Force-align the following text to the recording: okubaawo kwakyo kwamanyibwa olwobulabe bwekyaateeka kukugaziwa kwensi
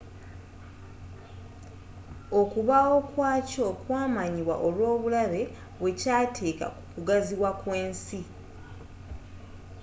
okubaawo 2.41 2.97
kwakyo 3.11 3.65
kwamanyibwa 3.81 4.55
olwobulabe 4.67 5.41
bwekyaateeka 5.79 6.65
kukugaziwa 6.75 7.49
kwensi 7.61 8.19